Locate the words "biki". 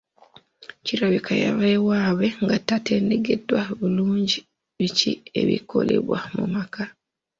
4.77-5.11